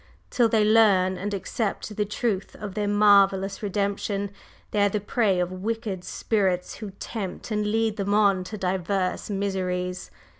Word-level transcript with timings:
Till 0.31 0.49
they 0.49 0.65
learn 0.65 1.15
and 1.19 1.31
accept 1.31 1.95
the 1.95 2.05
truth 2.05 2.55
of 2.59 2.73
their 2.73 2.87
marvellous 2.87 3.61
Redemption, 3.61 4.31
they 4.71 4.81
are 4.81 4.89
the 4.89 4.99
prey 4.99 5.39
of 5.39 5.51
wicked 5.51 6.03
spirits 6.03 6.73
who 6.77 6.89
tempt 6.97 7.51
and 7.51 7.67
lead 7.67 7.97
them 7.97 8.15
on 8.15 8.43
to 8.45 8.57
divers 8.57 9.29
miseries. 9.29 10.09